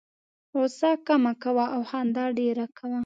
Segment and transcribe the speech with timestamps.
[0.53, 2.99] غوسه کمه کوه او خندا ډېره کوه.